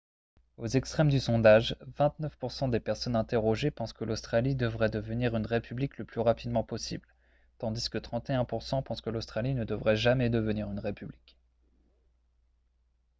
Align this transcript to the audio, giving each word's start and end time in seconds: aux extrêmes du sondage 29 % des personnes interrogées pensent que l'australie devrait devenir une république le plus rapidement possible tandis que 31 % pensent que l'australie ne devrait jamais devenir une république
aux 0.57 0.65
extrêmes 0.65 1.09
du 1.11 1.19
sondage 1.19 1.77
29 1.95 2.35
% 2.49 2.67
des 2.71 2.79
personnes 2.79 3.15
interrogées 3.15 3.69
pensent 3.69 3.93
que 3.93 4.03
l'australie 4.03 4.55
devrait 4.55 4.89
devenir 4.89 5.35
une 5.37 5.45
république 5.45 5.99
le 5.99 6.05
plus 6.05 6.19
rapidement 6.19 6.63
possible 6.63 7.07
tandis 7.59 7.87
que 7.87 7.99
31 7.99 8.43
% 8.45 8.45
pensent 8.47 9.01
que 9.01 9.11
l'australie 9.11 9.53
ne 9.53 9.63
devrait 9.63 9.97
jamais 9.97 10.31
devenir 10.31 10.71
une 10.71 10.79
république 10.79 11.37